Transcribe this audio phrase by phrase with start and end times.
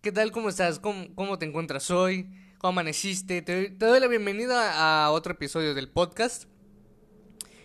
[0.00, 0.30] ¿Qué tal?
[0.30, 0.78] ¿Cómo estás?
[0.78, 2.30] ¿Cómo, te encuentras hoy?
[2.58, 3.42] ¿Cómo amaneciste?
[3.42, 6.44] Te, doy la bienvenida a otro episodio del podcast.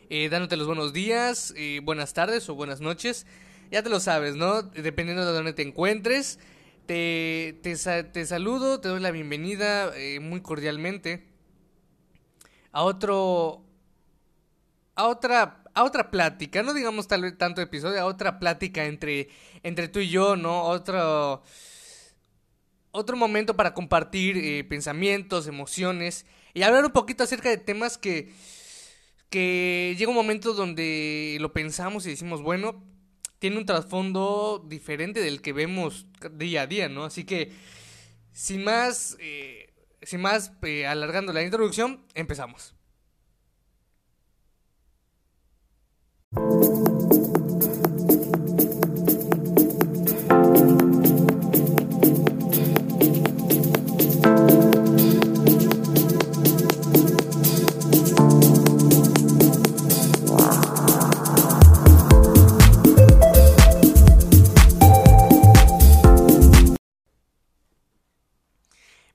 [0.09, 3.27] Eh, dándote los buenos días, eh, buenas tardes o buenas noches.
[3.70, 4.64] Ya te lo sabes, ¿no?
[4.64, 6.39] Dependiendo de dónde te encuentres.
[6.88, 11.27] Te, te, te saludo, te doy la bienvenida eh, muy cordialmente
[12.71, 13.63] a otro...
[14.95, 19.29] A otra a otra plática, no digamos tal tanto episodio, a otra plática entre,
[19.63, 20.63] entre tú y yo, ¿no?
[20.63, 21.41] Otro,
[22.93, 28.31] otro momento para compartir eh, pensamientos, emociones y hablar un poquito acerca de temas que,
[29.29, 32.83] que llega un momento donde lo pensamos y decimos, bueno,
[33.39, 37.03] tiene un trasfondo diferente del que vemos día a día, ¿no?
[37.03, 37.52] Así que,
[38.31, 42.75] sin más, eh, sin más eh, alargando la introducción, empezamos.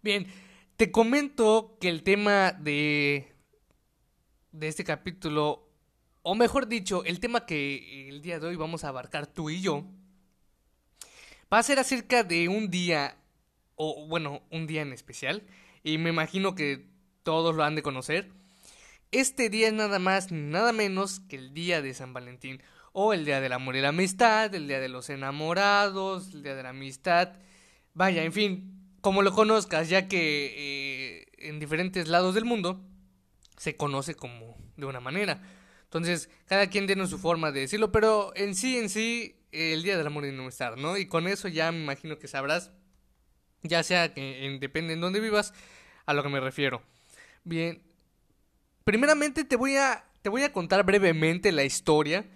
[0.08, 0.26] Bien,
[0.78, 3.30] te comento que el tema de,
[4.52, 5.68] de este capítulo
[6.22, 9.60] o mejor dicho, el tema que el día de hoy vamos a abarcar tú y
[9.60, 9.84] yo,
[11.52, 13.18] va a ser acerca de un día,
[13.74, 15.46] o bueno, un día en especial,
[15.84, 16.86] y me imagino que
[17.22, 18.30] todos lo han de conocer.
[19.10, 22.62] Este día es nada más nada menos que el día de San Valentín,
[22.94, 26.54] o el día del amor y la amistad, el día de los enamorados, el día
[26.54, 27.34] de la amistad,
[27.92, 32.80] vaya, en fin, como lo conozcas, ya que eh, en diferentes lados del mundo
[33.56, 35.42] se conoce como de una manera.
[35.84, 39.96] Entonces, cada quien tiene su forma de decirlo, pero en sí, en sí, el Día
[39.96, 40.98] del Amor y no estar, ¿no?
[40.98, 42.70] Y con eso ya me imagino que sabrás,
[43.62, 45.54] ya sea que depende en dónde vivas,
[46.06, 46.82] a lo que me refiero.
[47.44, 47.82] Bien,
[48.84, 52.26] primeramente te voy a, te voy a contar brevemente la historia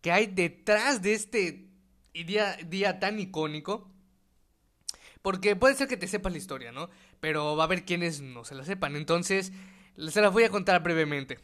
[0.00, 1.68] que hay detrás de este
[2.12, 3.90] día, día tan icónico.
[5.28, 6.88] Porque puede ser que te sepas la historia, ¿no?
[7.20, 8.96] Pero va a haber quienes no se la sepan.
[8.96, 9.52] Entonces,
[10.08, 11.38] se las voy a contar brevemente.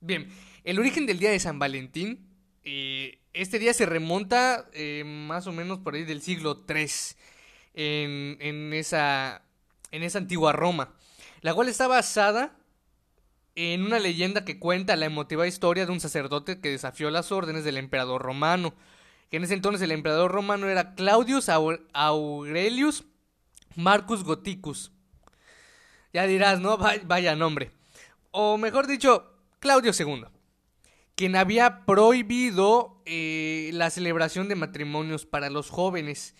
[0.00, 0.32] Bien,
[0.64, 2.26] el origen del día de San Valentín,
[2.62, 6.86] eh, este día se remonta eh, más o menos por ahí del siglo III,
[7.74, 9.42] en, en, esa,
[9.90, 10.94] en esa antigua Roma,
[11.42, 12.56] la cual está basada
[13.54, 17.64] en una leyenda que cuenta la emotiva historia de un sacerdote que desafió las órdenes
[17.64, 18.72] del emperador romano,
[19.34, 23.02] que en ese entonces el emperador romano era Claudius Aurelius
[23.74, 24.92] Marcus Goticus.
[26.12, 26.78] Ya dirás, ¿no?
[27.04, 27.72] Vaya nombre.
[28.30, 30.26] O mejor dicho, Claudio II
[31.16, 36.36] quien había prohibido eh, la celebración de matrimonios para los jóvenes,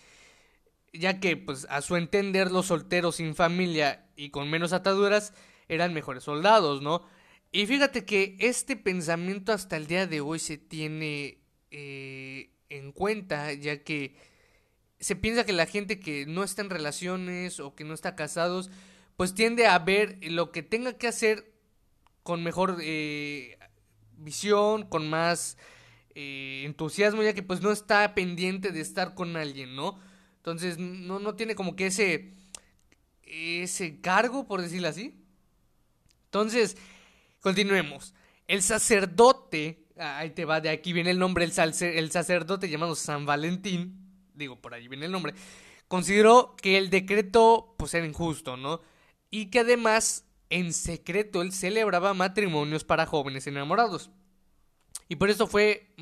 [0.93, 5.33] ya que, pues, a su entender, los solteros sin familia y con menos ataduras
[5.67, 7.05] eran mejores soldados, ¿no?
[7.51, 11.41] Y fíjate que este pensamiento hasta el día de hoy se tiene
[11.71, 14.15] eh, en cuenta, ya que
[14.99, 18.69] se piensa que la gente que no está en relaciones o que no está casados,
[19.17, 21.51] pues tiende a ver lo que tenga que hacer
[22.23, 23.57] con mejor eh,
[24.17, 25.57] visión, con más
[26.15, 29.99] eh, entusiasmo, ya que pues no está pendiente de estar con alguien, ¿no?
[30.37, 32.33] Entonces no, no tiene como que ese,
[33.23, 35.13] ese cargo, por decirlo así.
[36.25, 36.77] Entonces,
[37.41, 38.13] continuemos.
[38.47, 41.51] El sacerdote, ahí te va, de aquí viene el nombre, el,
[41.81, 45.33] el sacerdote llamado San Valentín, digo, por ahí viene el nombre,
[45.87, 48.81] consideró que el decreto pues era injusto, ¿no?
[49.29, 54.11] Y que además en secreto él celebraba matrimonios para jóvenes enamorados.
[55.07, 55.93] Y por eso fue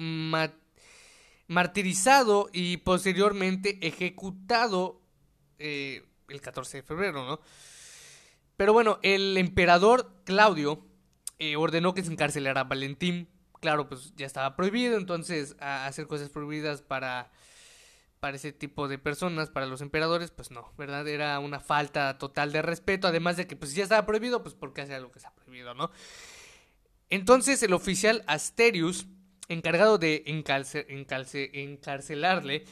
[1.47, 5.01] martirizado y posteriormente ejecutado
[5.59, 7.39] eh, el 14 de febrero, ¿no?
[8.55, 10.85] Pero bueno, el emperador Claudio
[11.39, 13.27] eh, ordenó que se encarcelara a Valentín.
[13.63, 17.31] Claro, pues ya estaba prohibido, entonces hacer cosas prohibidas para
[18.19, 21.07] para ese tipo de personas, para los emperadores, pues no, ¿verdad?
[21.07, 24.81] Era una falta total de respeto, además de que pues ya estaba prohibido, pues porque
[24.81, 25.91] hace algo que está prohibido, ¿no?
[27.09, 29.07] Entonces el oficial Asterius,
[29.47, 32.65] encargado de encarcelarle,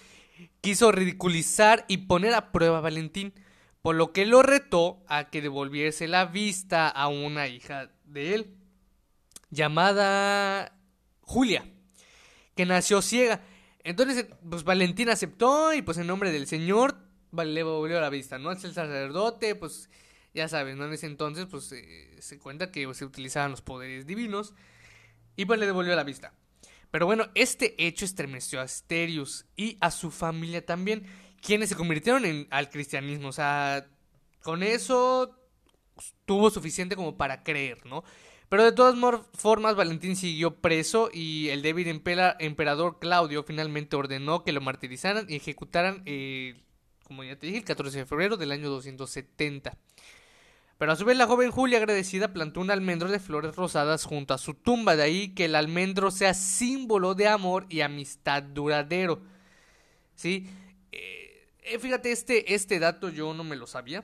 [0.59, 3.33] quiso ridiculizar y poner a prueba a Valentín,
[3.81, 8.57] por lo que lo retó a que devolviese la vista a una hija de él,
[9.49, 10.77] llamada
[11.21, 11.65] Julia,
[12.55, 13.41] que nació ciega
[13.83, 16.97] entonces, pues Valentín aceptó y pues en nombre del Señor
[17.31, 18.51] le volvió la vista, ¿no?
[18.51, 19.89] Es el sacerdote, pues
[20.33, 20.85] ya sabes, ¿no?
[20.85, 21.73] En ese entonces, pues
[22.19, 24.53] se cuenta que se utilizaban los poderes divinos
[25.35, 26.33] y pues le devolvió la vista.
[26.91, 31.05] Pero bueno, este hecho estremeció a Asterius y a su familia también,
[31.41, 33.29] quienes se convirtieron en, al cristianismo.
[33.29, 33.87] O sea,
[34.41, 35.39] con eso
[36.25, 38.03] tuvo suficiente como para creer, ¿no?
[38.51, 38.97] Pero de todas
[39.35, 45.37] formas, Valentín siguió preso y el débil emperador Claudio finalmente ordenó que lo martirizaran y
[45.37, 46.61] ejecutaran, eh,
[47.05, 49.77] como ya te dije, el 14 de febrero del año 270.
[50.77, 54.33] Pero a su vez la joven Julia agradecida plantó un almendro de flores rosadas junto
[54.33, 59.21] a su tumba, de ahí que el almendro sea símbolo de amor y amistad duradero.
[60.15, 60.49] ¿Sí?
[60.91, 64.03] Eh, fíjate, este, este dato yo no me lo sabía.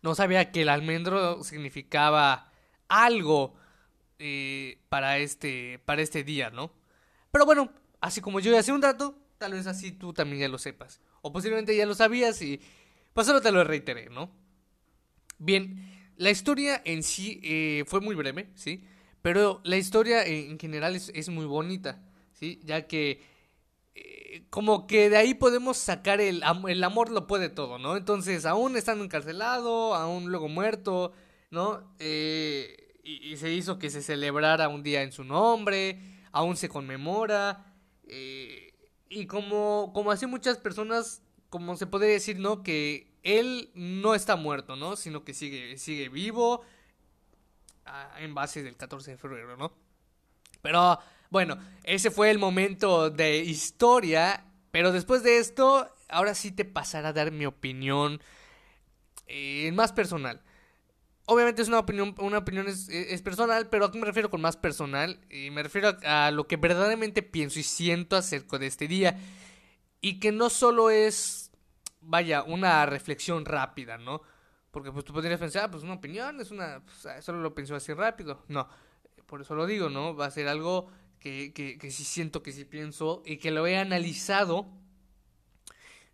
[0.00, 2.48] No sabía que el almendro significaba
[2.92, 3.54] algo
[4.18, 6.72] eh, para, este, para este día, ¿no?
[7.30, 10.48] Pero bueno, así como yo ya sé un dato, tal vez así tú también ya
[10.48, 11.00] lo sepas.
[11.22, 12.60] O posiblemente ya lo sabías y
[13.14, 14.30] pues solo te lo reiteré, ¿no?
[15.38, 18.84] Bien, la historia en sí eh, fue muy breve, ¿sí?
[19.22, 22.00] Pero la historia en general es, muy bonita,
[22.32, 22.60] ¿sí?
[22.64, 23.22] Ya que
[23.94, 27.96] eh, como que de ahí podemos sacar el, el amor lo puede todo, ¿no?
[27.96, 31.12] Entonces, aún estando encarcelado, aún luego muerto,
[31.50, 31.94] ¿no?
[31.98, 35.98] Eh, y, se hizo que se celebrara un día en su nombre,
[36.30, 37.74] aún se conmemora,
[38.06, 38.74] eh,
[39.08, 42.62] y como, como así muchas personas, como se podría decir, ¿no?
[42.62, 44.96] Que él no está muerto, ¿no?
[44.96, 46.64] Sino que sigue, sigue vivo
[48.18, 49.72] en base del 14 de febrero, ¿no?
[50.62, 50.98] Pero
[51.30, 57.08] bueno, ese fue el momento de historia, pero después de esto, ahora sí te pasará
[57.08, 58.20] a dar mi opinión
[59.26, 60.40] eh, más personal.
[61.32, 64.58] Obviamente es una opinión, una opinión es, personal, pero ¿a qué me refiero con más
[64.58, 65.18] personal?
[65.30, 69.18] Y me refiero a, lo que verdaderamente pienso y siento acerca de este día.
[70.02, 71.50] Y que no solo es,
[72.02, 74.20] vaya, una reflexión rápida, ¿no?
[74.70, 77.76] Porque pues tú podrías pensar, ah, pues una opinión, es una, pues, solo lo pensó
[77.76, 78.44] así rápido.
[78.48, 78.68] No,
[79.24, 80.14] por eso lo digo, ¿no?
[80.14, 83.66] Va a ser algo que, que, que sí siento, que sí pienso y que lo
[83.66, 84.66] he analizado.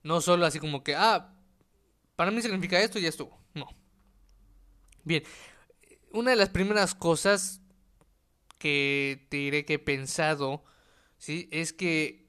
[0.04, 1.34] No solo así como que, ah,
[2.14, 3.36] para mí significa esto y ya estuvo.
[3.54, 3.66] No
[5.04, 5.22] Bien,
[6.12, 7.60] una de las primeras cosas
[8.58, 10.64] que te diré que he pensado,
[11.16, 11.48] ¿sí?
[11.52, 12.26] Es que,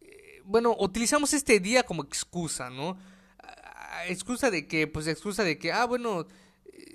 [0.00, 2.98] eh, bueno, utilizamos este día como excusa, ¿no?
[4.08, 6.26] Excusa de que, pues excusa de que, ah, bueno,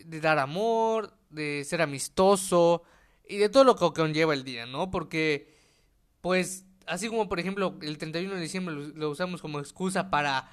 [0.06, 2.84] de dar amor, de ser amistoso
[3.28, 4.92] y de todo lo que conlleva el día, ¿no?
[4.92, 5.54] Porque,
[6.22, 10.50] pues, así como por ejemplo el 31 de diciembre lo usamos como excusa para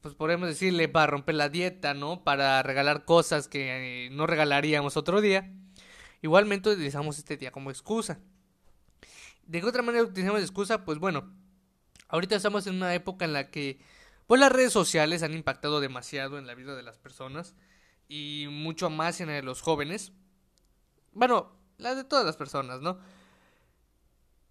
[0.00, 2.24] pues podemos decirle, para romper la dieta, ¿no?
[2.24, 5.52] Para regalar cosas que eh, no regalaríamos otro día.
[6.22, 8.20] Igualmente utilizamos este día como excusa.
[9.46, 10.84] ¿De qué otra manera utilizamos excusa?
[10.84, 11.32] Pues bueno,
[12.08, 13.80] ahorita estamos en una época en la que
[14.26, 17.56] pues las redes sociales han impactado demasiado en la vida de las personas
[18.08, 20.12] y mucho más en la de los jóvenes.
[21.12, 22.98] Bueno, la de todas las personas, ¿no?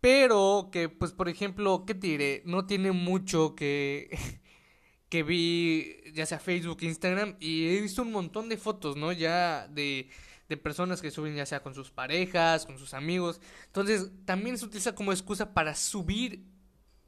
[0.02, 2.42] Pero que, pues, por ejemplo, ¿qué te diré?
[2.46, 4.18] No tiene mucho que
[5.10, 9.12] que vi ya sea Facebook, Instagram y he visto un montón de fotos, ¿no?
[9.12, 10.10] Ya de,
[10.48, 13.42] de personas que suben ya sea con sus parejas, con sus amigos.
[13.66, 16.44] Entonces también se utiliza como excusa para subir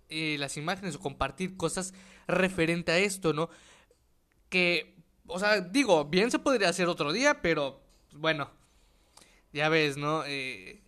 [0.10, 1.94] eh, las imágenes o compartir cosas
[2.28, 3.50] referente a esto, ¿no?
[4.50, 4.96] Que,
[5.28, 7.82] o sea, digo, bien se podría hacer otro día, pero
[8.14, 8.52] bueno,
[9.54, 10.24] ya ves, ¿no?
[10.26, 10.82] Eh,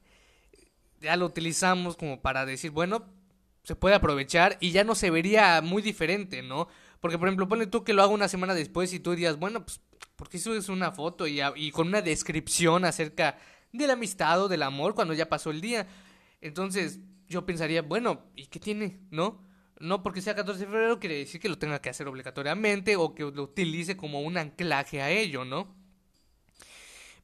[1.00, 3.06] ya lo utilizamos como para decir, bueno,
[3.64, 6.68] se puede aprovechar y ya no se vería muy diferente, ¿no?
[7.04, 9.66] Porque, por ejemplo, pone tú que lo hago una semana después y tú dirías, bueno,
[9.66, 9.82] pues,
[10.16, 11.42] ¿por qué subes una foto y,
[11.72, 13.38] con una descripción acerca
[13.74, 15.86] de la amistad o del amor cuando ya pasó el día?
[16.40, 19.02] Entonces, yo pensaría, bueno, ¿y qué tiene?
[19.12, 19.46] ¿No?
[19.82, 23.14] No porque sea 14 de febrero quiere decir que lo tenga que hacer obligatoriamente o
[23.14, 25.76] que lo utilice como un anclaje a ello, ¿no?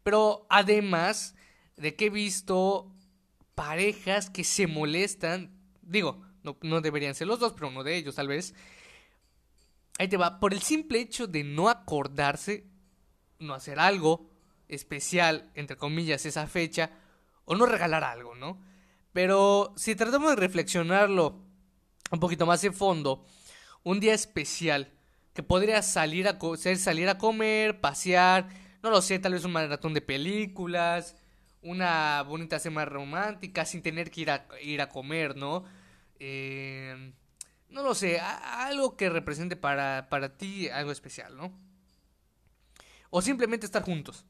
[0.03, 1.36] Pero además
[1.77, 2.91] de que he visto
[3.55, 8.15] parejas que se molestan, digo, no, no deberían ser los dos, pero uno de ellos
[8.15, 8.53] tal vez,
[10.00, 10.39] Ahí te va.
[10.39, 12.65] Por el simple hecho de no acordarse,
[13.38, 14.29] no hacer algo
[14.70, 16.89] especial, entre comillas, esa fecha,
[17.44, 18.62] o no regalar algo, ¿no?
[19.12, 21.44] Pero si tratamos de reflexionarlo
[22.12, 23.25] un poquito más en fondo,
[23.84, 24.94] un día especial
[25.34, 26.39] que podría salir a
[26.77, 28.48] salir a comer, pasear,
[28.82, 31.18] no lo sé, tal vez un maratón de películas,
[31.62, 35.65] una bonita semana romántica sin tener que ir a, ir a comer, ¿no?
[36.20, 37.12] Eh,
[37.69, 41.53] no lo sé, algo que represente para, para ti algo especial, ¿no?
[43.09, 44.25] O simplemente estar juntos.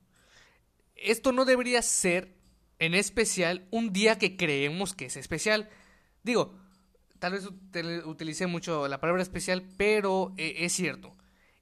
[0.96, 2.36] Esto no debería ser,
[2.80, 5.70] en especial, un día que creemos que es especial.
[6.24, 6.54] Digo,
[7.20, 7.48] tal vez
[8.06, 11.16] utilicé mucho la palabra especial, pero eh, es cierto.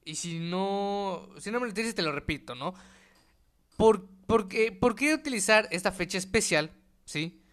[0.03, 2.73] Y si no, si no me lo dices, te lo repito, ¿no?
[3.75, 6.71] ¿Por, ¿Por qué utilizar esta fecha especial,
[7.05, 7.43] sí?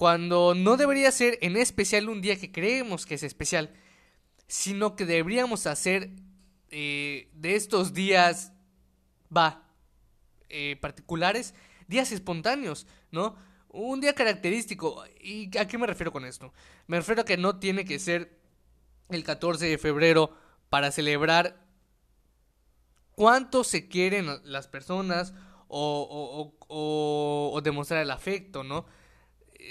[0.00, 3.68] Cuando no debería ser en especial un día que creemos que es especial.
[4.46, 6.08] sino que deberíamos hacer
[6.70, 8.54] eh, de estos días,
[9.30, 9.68] va,
[10.48, 11.52] eh, particulares,
[11.86, 13.36] días espontáneos, ¿no?
[13.68, 15.04] Un día característico.
[15.20, 16.54] ¿Y a qué me refiero con esto?
[16.86, 18.40] Me refiero a que no tiene que ser
[19.10, 20.34] el 14 de febrero
[20.70, 21.62] para celebrar
[23.12, 25.34] cuánto se quieren las personas
[25.68, 28.86] o, o, o, demostrar el afecto, ¿no?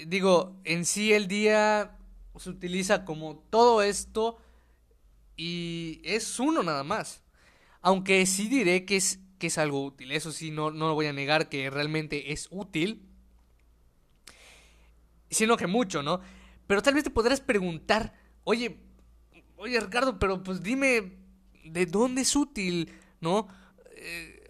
[0.06, 1.96] Digo, en sí el día
[2.38, 4.38] se utiliza como todo esto
[5.36, 7.22] y es uno nada más.
[7.82, 11.06] Aunque sí diré que es, que es algo útil, eso sí, no, no lo voy
[11.06, 13.06] a negar que realmente es útil
[15.30, 16.20] sino que mucho, ¿no?
[16.66, 18.14] Pero tal vez te podrás preguntar,
[18.44, 18.78] oye,
[19.56, 21.12] oye Ricardo, pero pues dime,
[21.64, 23.48] ¿de dónde es útil, ¿no?
[23.96, 24.46] Eh,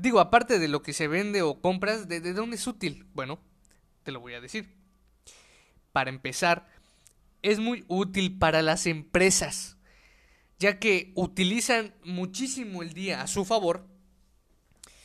[0.00, 3.06] digo, aparte de lo que se vende o compras, ¿de, ¿de dónde es útil?
[3.14, 3.40] Bueno,
[4.04, 4.81] te lo voy a decir.
[5.92, 6.68] Para empezar,
[7.42, 9.76] es muy útil para las empresas,
[10.58, 13.86] ya que utilizan muchísimo el día a su favor,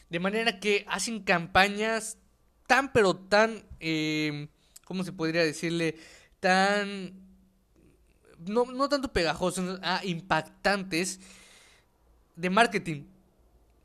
[0.09, 2.17] de manera que hacen campañas
[2.65, 4.47] tan pero tan eh,
[4.87, 5.97] ¿cómo se podría decirle?
[6.39, 7.13] Tan...
[8.39, 11.19] No, no tanto pegajosos, ah, impactantes
[12.35, 13.03] de marketing.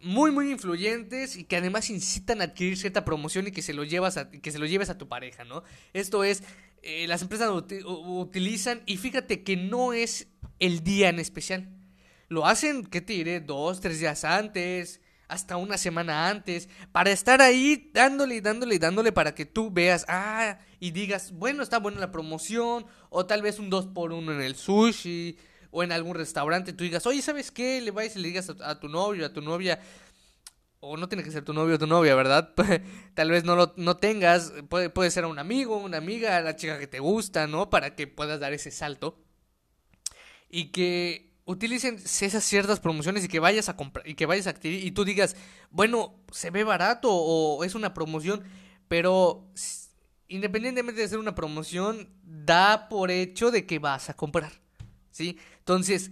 [0.01, 3.83] Muy, muy influyentes y que además incitan a adquirir cierta promoción y que se lo,
[3.83, 5.65] llevas que se lo lleves a tu pareja, ¿no?
[5.93, 6.45] Esto es,
[6.83, 7.65] eh, las empresas lo
[8.19, 11.69] utilizan y fíjate que no es el día en especial.
[12.29, 13.41] Lo hacen, ¿qué te diré?
[13.41, 18.79] Dos, tres días antes, hasta una semana antes, para estar ahí dándole y dándole y
[18.79, 23.41] dándole para que tú veas, ah, y digas, bueno, está buena la promoción, o tal
[23.41, 25.39] vez un 2 por 1 en el sushi,
[25.71, 27.81] o en algún restaurante, tú digas, oye, ¿sabes qué?
[27.81, 29.81] Le vayas y le digas a, tu novio, a tu novia,
[30.85, 32.55] o no tiene que ser tu novio o tu novia, ¿verdad?
[33.15, 36.57] tal vez no lo no tengas, puede, puede ser a un amigo, una amiga, la
[36.57, 37.71] chica que te gusta, ¿no?
[37.71, 39.17] Para que puedas dar ese salto.
[40.51, 44.51] Y que utilicen esas ciertas promociones y que vayas a comprar y que vayas a
[44.51, 45.37] adquirir y tú digas,
[45.71, 48.43] bueno, se ve barato o es una promoción,
[48.89, 49.49] pero
[50.27, 54.51] independientemente de ser una promoción, da por hecho de que vas a comprar,
[55.12, 55.39] ¿sí?
[55.59, 56.11] Entonces,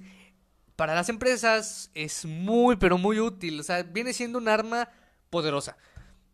[0.81, 4.89] para las empresas es muy, pero muy útil, o sea, viene siendo un arma
[5.29, 5.77] poderosa,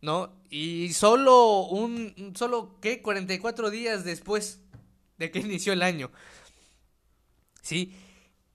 [0.01, 0.41] ¿no?
[0.49, 3.01] Y solo un, solo, ¿qué?
[3.01, 4.61] 44 días después
[5.17, 6.13] de que inició el año,
[7.61, 7.93] ¿sí?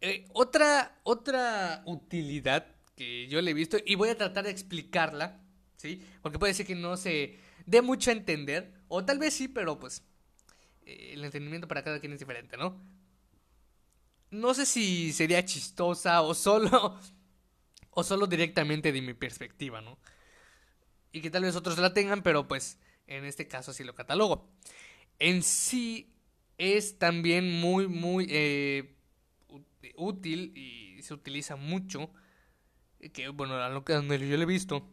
[0.01, 5.43] Eh, otra, otra utilidad que yo le he visto, y voy a tratar de explicarla,
[5.77, 6.03] ¿sí?
[6.23, 9.79] Porque puede ser que no se dé mucho a entender, o tal vez sí, pero
[9.79, 10.03] pues
[10.87, 12.81] eh, el entendimiento para cada quien es diferente, ¿no?
[14.33, 16.99] No sé si sería chistosa o solo,
[17.91, 19.97] o solo directamente de mi perspectiva, ¿no?
[21.13, 24.51] Y que tal vez otros la tengan, pero pues en este caso así lo catalogo.
[25.21, 26.13] En sí
[26.59, 28.27] es también muy, muy...
[28.29, 28.97] Eh,
[29.97, 32.11] útil y se utiliza mucho,
[33.13, 34.89] que bueno, a lo que yo lo he visto,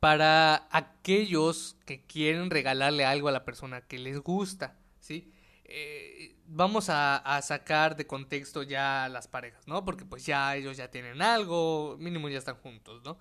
[0.00, 5.32] para aquellos que quieren regalarle algo a la persona que les gusta, ¿sí?
[5.68, 9.84] Eh, vamos a, sacar de contexto ya las parejas, ¿no?
[9.84, 13.18] Porque pues ya ellos ya tienen algo, mínimo ya están juntos, ¿no?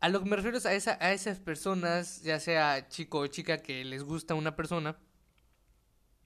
[0.00, 3.26] A lo que me refiero es a, esa, a esas personas, ya sea chico o
[3.26, 4.96] chica que les gusta una persona,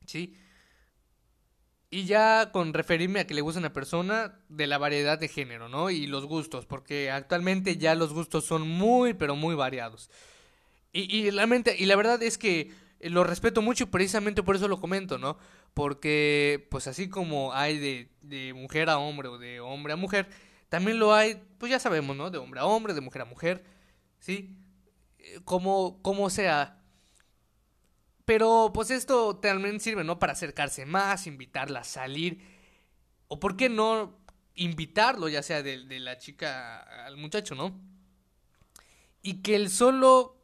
[0.06, 0.36] ¿sí?
[1.90, 5.68] Y ya con referirme a que le gusta una persona de la variedad de género,
[5.68, 5.90] ¿no?
[5.90, 10.10] Y los gustos, porque actualmente ya los gustos son muy, pero muy variados.
[10.92, 14.80] Y, y, y la verdad es que lo respeto mucho y precisamente por eso lo
[14.80, 15.38] comento, ¿no?
[15.74, 20.28] Porque, pues así como hay de, de mujer a hombre o de hombre a mujer,
[20.68, 22.30] también lo hay, pues ya sabemos, ¿no?
[22.30, 23.64] De hombre a hombre, de mujer a mujer,
[24.18, 24.56] ¿sí?
[25.18, 26.82] Eh, como, como sea.
[28.24, 30.18] Pero pues esto también sirve, ¿no?
[30.18, 32.42] Para acercarse más, invitarla a salir.
[33.28, 34.18] O por qué no
[34.54, 37.80] invitarlo, ya sea de, la chica al muchacho, ¿no?
[39.22, 40.37] Y que el solo,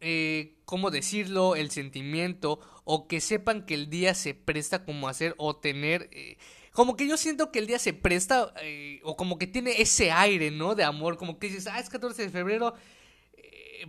[0.00, 1.56] eh, ¿cómo decirlo?
[1.56, 6.08] El sentimiento, o que sepan que el día se presta como hacer o tener...
[6.12, 6.38] Eh,
[6.72, 10.12] como que yo siento que el día se presta, eh, o como que tiene ese
[10.12, 10.76] aire, ¿no?
[10.76, 12.74] De amor, como que dices, ah, es 14 de febrero,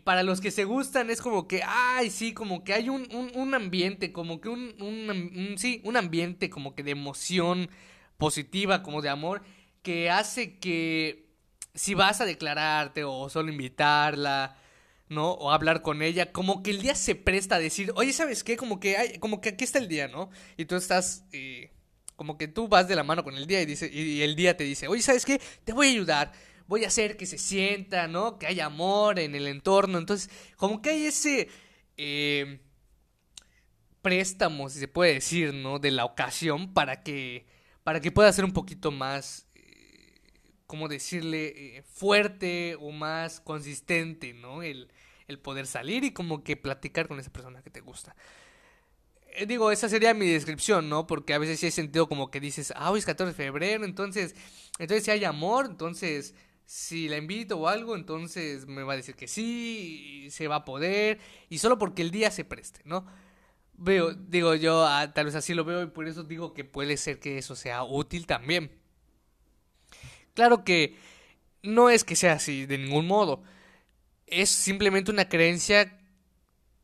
[0.03, 3.53] para los que se gustan es como que, ay, sí, como que hay un, un,
[3.53, 7.69] ambiente, como que un, un, sí, un ambiente como que de emoción
[8.17, 9.41] positiva, como de amor,
[9.81, 11.29] que hace que
[11.73, 14.57] si vas a declararte o solo invitarla,
[15.09, 15.31] ¿no?
[15.33, 18.57] O hablar con ella, como que el día se presta a decir, oye, ¿sabes qué?
[18.57, 20.29] Como que, hay, como que aquí está el día, ¿no?
[20.57, 21.71] Y tú estás, eh,
[22.15, 24.55] como que tú vas de la mano con el día y, dice, y el día
[24.55, 25.41] te dice, oye, ¿sabes qué?
[25.65, 26.31] Te voy a ayudar
[26.69, 28.37] voy a hacer que se sienta, ¿no?
[28.37, 29.97] Que haya amor en el entorno.
[29.97, 31.49] Entonces, como que hay ese
[31.97, 32.59] eh,
[34.03, 35.79] préstamo, si se puede decir, ¿no?
[35.79, 37.47] De la ocasión para que,
[37.83, 40.21] para que pueda ser un poquito más, eh,
[40.67, 44.61] ¿cómo decirle?, eh, fuerte o más consistente, ¿no?
[44.61, 44.91] El,
[45.29, 48.15] el poder salir y como que platicar con esa persona que te gusta.
[49.31, 51.07] Eh, digo, esa sería mi descripción, ¿no?
[51.07, 53.85] Porque a veces sí hay sentido como que dices, ah, hoy es 14 de febrero,
[53.85, 54.35] entonces,
[54.79, 59.15] entonces si hay amor, entonces si la invito o algo, entonces me va a decir
[59.15, 61.19] que sí, se va a poder,
[61.49, 63.05] y solo porque el día se preste, ¿no?
[63.73, 66.97] Veo, digo yo, ah, tal vez así lo veo y por eso digo que puede
[66.97, 68.71] ser que eso sea útil también.
[70.33, 70.97] Claro que
[71.63, 73.43] no es que sea así de ningún modo,
[74.31, 75.97] es simplemente una creencia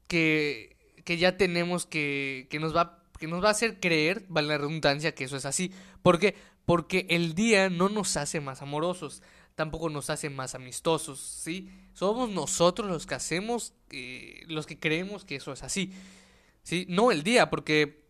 [0.07, 0.75] que
[1.05, 4.57] que ya tenemos que, que nos va que nos va a hacer creer, vale la
[4.57, 5.71] redundancia, que eso es así.
[6.01, 6.35] ¿Por qué?
[6.65, 9.21] Porque el día no nos hace más amorosos,
[9.53, 11.71] tampoco nos hace más amistosos, ¿sí?
[11.93, 15.93] Somos nosotros los que hacemos, eh, los que creemos que eso es así,
[16.63, 16.85] ¿sí?
[16.89, 18.03] No el día, porque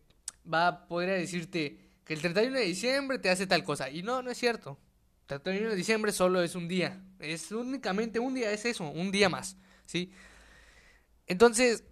[0.52, 4.22] va a poder decirte que el 31 de diciembre te hace tal cosa, y no,
[4.22, 4.76] no es cierto.
[5.28, 9.10] El 31 de diciembre solo es un día, es únicamente un día, es eso, un
[9.10, 10.12] día más, ¿sí?
[11.26, 11.82] Entonces,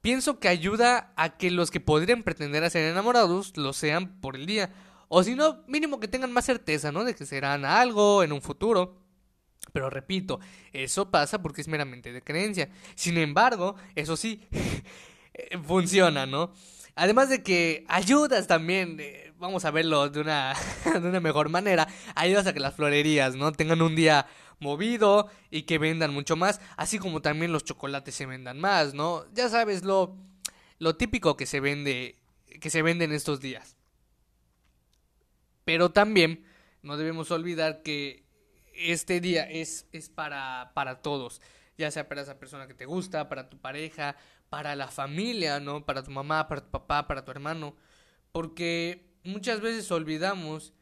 [0.00, 4.34] pienso que ayuda a que los que podrían pretender a ser enamorados lo sean por
[4.34, 4.72] el día.
[5.06, 7.04] O si no, mínimo que tengan más certeza, ¿no?
[7.04, 9.00] De que serán algo en un futuro.
[9.72, 10.40] Pero repito,
[10.72, 12.70] eso pasa porque es meramente de creencia.
[12.96, 14.42] Sin embargo, eso sí,
[15.64, 16.52] funciona, ¿no?
[16.96, 21.86] Además de que ayudas también, eh, vamos a verlo de una, de una mejor manera,
[22.14, 23.52] ayudas a que las florerías, ¿no?
[23.52, 24.26] Tengan un día
[24.58, 29.26] movido y que vendan mucho más, así como también los chocolates se vendan más, ¿no?
[29.34, 30.16] Ya sabes lo
[30.78, 32.22] lo típico que se vende
[32.60, 33.76] que se vende en estos días.
[35.64, 36.46] Pero también
[36.82, 38.24] no debemos olvidar que
[38.74, 41.42] este día es, es para, para todos,
[41.76, 44.16] ya sea para esa persona que te gusta, para tu pareja,
[44.48, 45.84] para la familia, ¿no?
[45.84, 47.76] Para tu mamá, para tu papá, para tu hermano,
[48.32, 50.72] porque muchas veces olvidamos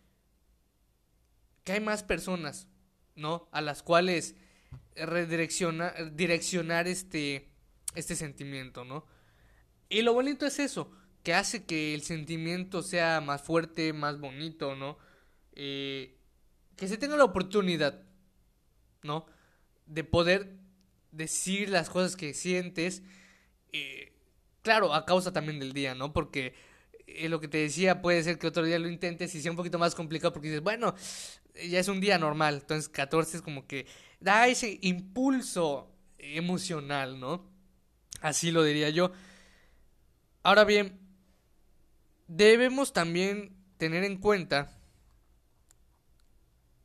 [1.64, 2.68] que hay más personas
[3.16, 3.48] ¿no?
[3.52, 4.36] A las cuales
[4.96, 7.48] redireccionar direccionar este,
[7.94, 9.06] este sentimiento, ¿no?
[9.88, 10.90] Y lo bonito es eso,
[11.22, 14.98] que hace que el sentimiento sea más fuerte, más bonito, ¿no?
[15.52, 16.16] Eh,
[16.76, 18.02] que se tenga la oportunidad,
[19.02, 19.26] ¿no?
[19.86, 20.56] De poder
[21.10, 23.02] decir las cosas que sientes,
[23.72, 24.14] eh,
[24.62, 26.12] claro, a causa también del día, ¿no?
[26.12, 26.54] Porque
[27.16, 29.56] eh, lo que te decía puede ser que otro día lo intentes y sea un
[29.56, 30.94] poquito más complicado porque dices, bueno,
[31.68, 32.58] ya es un día normal.
[32.60, 33.86] Entonces 14 es como que
[34.20, 37.50] da ese impulso emocional, ¿no?
[38.20, 39.12] Así lo diría yo.
[40.42, 40.98] Ahora bien,
[42.26, 44.78] debemos también tener en cuenta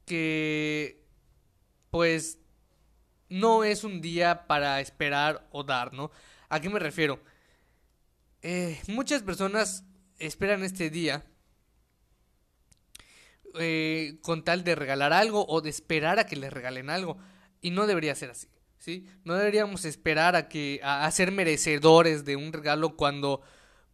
[0.06, 1.04] que
[1.90, 2.40] pues
[3.30, 6.12] no es un día para esperar o dar, ¿no?
[6.50, 7.20] ¿A qué me refiero?
[8.42, 9.84] Eh, muchas personas
[10.20, 11.26] esperan este día
[13.60, 17.18] eh, con tal de regalar algo o de esperar a que les regalen algo.
[17.62, 19.08] Y no debería ser así, ¿sí?
[19.24, 23.42] No deberíamos esperar a que a, ser merecedores de un regalo cuando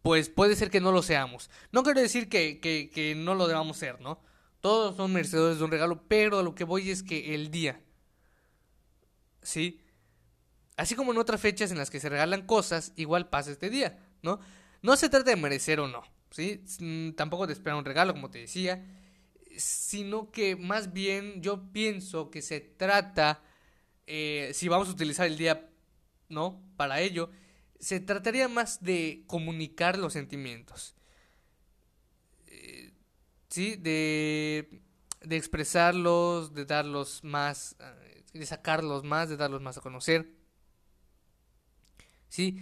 [0.02, 1.50] pues puede ser que no lo seamos.
[1.72, 4.22] No quiero decir que, que, que no lo debamos ser, ¿no?
[4.60, 7.82] Todos son merecedores de un regalo, pero lo que voy es que el día,
[9.42, 9.80] ¿sí?
[10.76, 14.00] Así como en otras fechas en las que se regalan cosas, igual pasa este día,
[14.22, 14.40] ¿no?
[14.84, 16.64] No se trata de merecer o no, ¿sí?
[17.18, 18.86] Tampoco de esperar un regalo, como te decía
[19.58, 23.44] sino que más bien yo pienso que se trata,
[24.08, 25.70] eh, si vamos a utilizar el día,
[26.30, 26.62] ¿no?
[26.78, 27.30] Para ello,
[27.80, 30.96] se trataría más de comunicar los sentimientos.
[32.48, 32.92] Eh,
[33.50, 34.82] sí, de,
[35.22, 40.28] de expresarlos, de darlos más, eh, de sacarlos más, de darlos más a conocer.
[42.30, 42.60] Sí,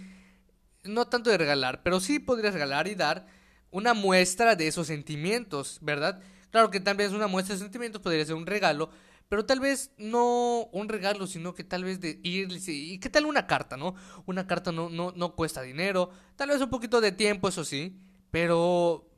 [0.84, 3.26] no tanto de regalar, pero sí podrías regalar y dar
[3.70, 6.20] una muestra de esos sentimientos, ¿verdad?
[6.50, 8.90] Claro que tal vez una muestra de sentimientos podría ser un regalo,
[9.28, 13.24] pero tal vez no un regalo, sino que tal vez de ir y qué tal
[13.24, 13.94] una carta, ¿no?
[14.26, 17.98] Una carta no, no, no cuesta dinero, tal vez un poquito de tiempo, eso sí,
[18.30, 19.08] pero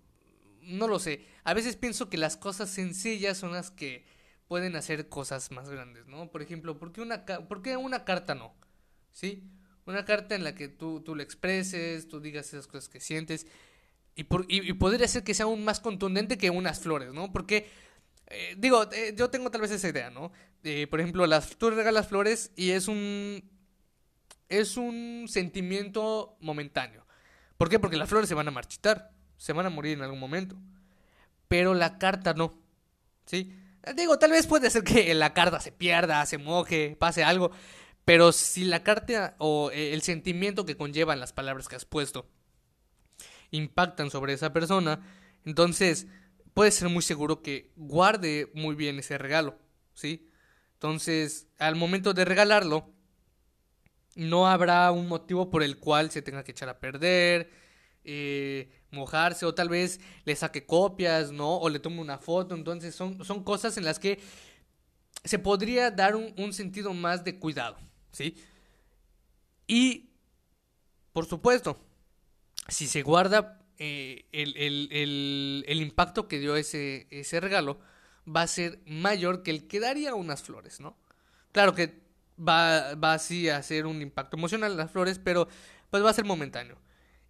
[0.63, 1.27] no lo sé.
[1.43, 4.07] A veces pienso que las cosas sencillas son las que
[4.47, 6.31] pueden hacer cosas más grandes, ¿no?
[6.31, 8.55] Por ejemplo, ¿por qué una, por qué una carta no?
[9.13, 9.51] ¿Sí?
[9.87, 13.47] Una carta en la que tú, tú le expreses, tú digas esas cosas que sientes
[14.17, 17.33] y, por, y, podría ser que sea aún más contundente que unas flores, ¿no?
[17.33, 17.69] Porque,
[18.29, 20.33] eh, digo, eh, yo tengo tal vez esa idea, ¿no?
[20.89, 23.51] por ejemplo, las, tú regalas flores y es un.
[24.49, 27.07] Es un sentimiento momentáneo.
[27.59, 27.79] ¿Por qué?
[27.79, 30.57] Porque las flores se van a marchitar, se van a morir en algún momento.
[31.49, 32.59] Pero la carta no.
[33.27, 33.55] ¿Sí?
[33.95, 37.51] Digo, tal vez puede ser que la carta se pierda, se moje, pase algo.
[38.05, 42.29] Pero si la carta o eh, el sentimiento que conllevan las palabras que has puesto
[43.51, 45.01] impactan sobre esa persona,
[45.45, 46.07] entonces
[46.53, 49.59] puedes ser muy seguro que guarde muy bien ese regalo,
[49.95, 50.29] ¿sí?
[50.75, 52.93] Entonces, al momento de regalarlo,
[54.17, 57.51] no habrá un motivo por el cual se tenga que echar a perder,
[58.05, 61.57] eh, mojarse o tal vez le saque copias, ¿no?
[61.57, 62.55] O le tome una foto.
[62.55, 64.21] Entonces son, son cosas en las que
[65.25, 67.79] se podría dar un, sentido más de cuidado,
[68.15, 68.37] ¿sí?
[69.67, 70.11] Y,
[71.13, 71.79] por supuesto,
[72.69, 77.79] si se guarda eh, el, impacto que dio ese, ese regalo,
[78.25, 80.97] va a ser mayor que el que daría unas flores, ¿no?
[81.53, 82.01] Claro que
[82.39, 85.49] va, va así a ser un impacto emocional las flores, pero
[85.91, 86.79] pues va a ser momentáneo.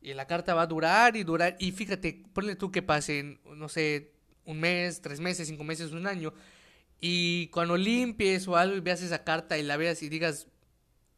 [0.01, 1.57] Y la carta va a durar y durar.
[1.59, 4.13] Y fíjate, ponle tú que pasen, no sé,
[4.45, 6.35] un mes, tres meses, cinco meses, un año.
[7.01, 10.47] Y cuando limpies o algo y veas esa carta y la veas y digas,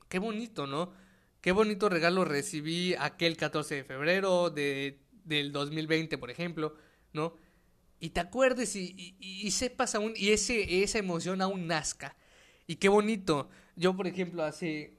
[0.09, 0.93] qué bonito, ¿no?
[1.41, 6.75] Qué bonito regalo recibí aquel 14 de febrero de, del 2020, por ejemplo,
[7.13, 7.37] ¿no?
[8.01, 12.17] Y te acuerdes y, y, sepas aún, y ese, esa emoción aún nazca.
[12.67, 13.49] Y qué bonito.
[13.75, 14.97] Yo, por ejemplo, hace,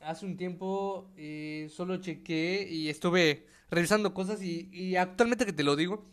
[0.00, 5.76] hace un tiempo eh, solo chequé y estuve revisando cosas y, actualmente que te lo
[5.76, 6.04] digo,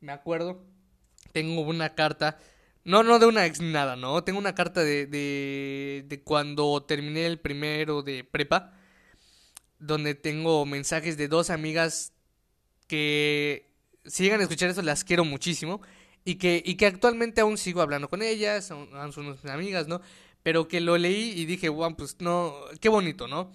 [0.00, 0.62] me acuerdo,
[1.32, 2.38] tengo una carta,
[2.88, 7.26] no, no de una ex nada, no, tengo una carta de, de, de cuando terminé
[7.26, 8.72] el primero de prepa,
[9.78, 12.12] donde tengo mensajes de dos amigas
[12.86, 13.70] que
[14.06, 15.82] si llegan a escuchar eso las quiero muchísimo
[16.24, 20.00] y que, y que actualmente aún sigo hablando con ellas, son, son unas amigas, ¿no?
[20.42, 23.52] pero que lo leí y dije, wow, pues no, qué bonito, ¿no?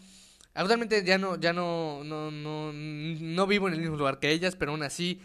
[0.53, 4.55] Actualmente ya no, ya no, no, no, no vivo en el mismo lugar que ellas,
[4.55, 5.19] pero aún así,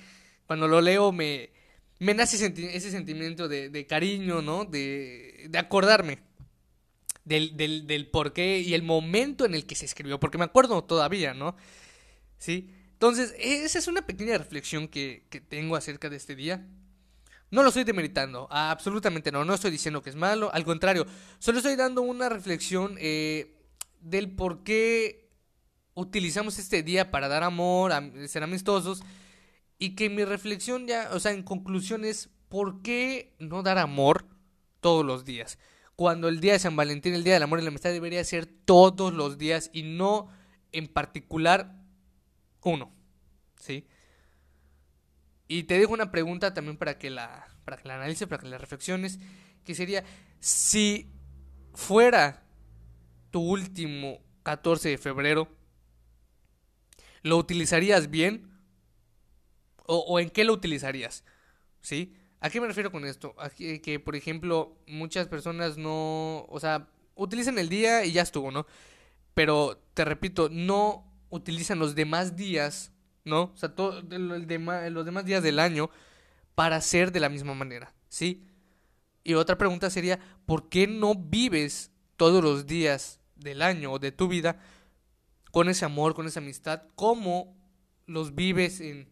[0.46, 1.50] cuando lo leo me,
[1.98, 4.64] me nace ese sentimiento de, cariño, ¿no?
[4.64, 6.18] De, de acordarme
[7.24, 10.82] del, del, del porqué y el momento en el que se escribió, porque me acuerdo
[10.84, 11.56] todavía, ¿no?
[12.38, 12.72] Sí.
[12.92, 16.66] Entonces, esa es una pequeña reflexión que, que tengo acerca de este día.
[17.50, 21.06] No lo estoy demeritando, absolutamente no, no estoy diciendo que es malo, al contrario,
[21.38, 23.56] solo estoy dando una reflexión eh,
[24.00, 25.30] del por qué
[25.94, 27.92] utilizamos este día para dar amor,
[28.26, 29.02] ser amistosos,
[29.78, 34.26] y que mi reflexión ya, o sea, en conclusión es, ¿por qué no dar amor
[34.80, 35.58] todos los días?
[35.96, 38.46] Cuando el día de San Valentín, el día del amor y la amistad debería ser
[38.46, 40.28] todos los días y no
[40.72, 41.76] en particular
[42.62, 42.92] uno,
[43.58, 43.86] ¿sí?
[45.46, 48.48] Y te dejo una pregunta también para que la, para que la analices, para que
[48.48, 49.18] la reflexiones,
[49.64, 50.04] que sería,
[50.40, 51.10] si
[51.72, 52.44] fuera
[53.30, 55.48] tu último 14 de febrero,
[57.22, 58.47] ¿lo utilizarías bien?
[59.90, 61.24] ¿O, en qué lo utilizarías?
[61.80, 62.14] ¿Sí?
[62.40, 63.34] ¿A qué me refiero con esto?
[63.38, 68.50] A que, por ejemplo, muchas personas no, o sea, utilizan el día y ya estuvo,
[68.50, 68.66] ¿no?
[69.34, 72.92] Pero, te repito, no utilizan los demás días
[73.28, 73.52] ¿no?
[73.54, 75.90] O sea, todo, los demás días del año
[76.54, 78.44] para ser de la misma manera, ¿sí?
[79.22, 84.10] Y otra pregunta sería, ¿por qué no vives todos los días del año o de
[84.10, 84.60] tu vida
[85.52, 87.56] con ese amor, con esa amistad, como
[88.06, 89.08] los vives en,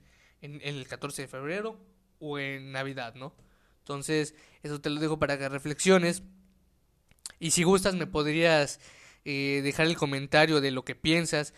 [0.47, 1.79] en, el 14 de febrero
[2.19, 3.35] o en Navidad, ¿no?
[3.81, 6.23] Entonces, eso te lo dejo para que reflexiones.
[7.39, 8.81] Y si gustas, me podrías
[9.25, 11.55] eh, dejar el comentario de lo que piensas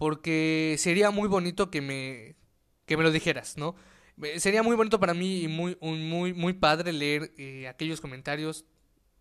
[0.00, 2.34] porque sería muy bonito que me,
[2.86, 3.76] que me lo dijeras, ¿no?
[4.38, 8.64] Sería muy bonito para mí y muy, muy, muy padre leer eh, aquellos comentarios,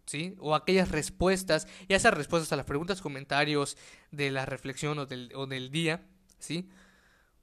[0.06, 0.36] ¿sí?
[0.40, 3.76] O aquellas respuestas, ya esas respuestas a las preguntas, comentarios
[4.12, 6.70] de la reflexión o del, o del día, ¿sí?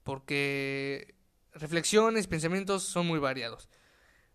[0.03, 1.15] Porque
[1.53, 3.69] reflexiones, pensamientos son muy variados.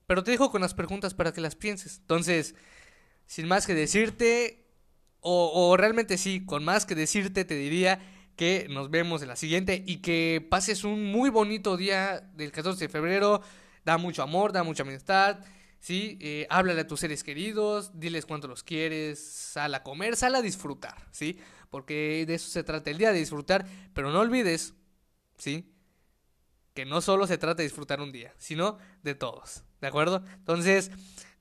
[0.06, 1.98] Pero te dejo con las preguntas para que las pienses.
[1.98, 2.54] Entonces,
[3.26, 4.66] sin más que decirte,
[5.20, 8.00] o, realmente sí, con más que decirte, te diría
[8.36, 12.84] que nos vemos en la siguiente y que pases un muy bonito día del 14
[12.84, 13.42] de febrero.
[13.84, 15.38] Da mucho amor, da mucha amistad.
[15.82, 16.16] ¿sí?
[16.20, 20.40] Eh, háblale a tus seres queridos, diles cuánto los quieres, sal a comer, sal a
[20.40, 21.38] disfrutar, ¿sí?
[21.70, 24.74] Porque de eso se trata el día, de disfrutar, pero no olvides,
[25.36, 25.74] ¿sí?
[26.74, 30.24] Que no solo se trata de disfrutar un día, sino de todos, ¿de acuerdo?
[30.36, 30.90] Entonces,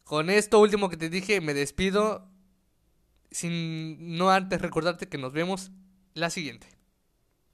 [0.03, 2.27] con esto último que te dije, me despido,
[3.29, 5.71] sin no antes recordarte que nos vemos
[6.13, 6.67] la siguiente.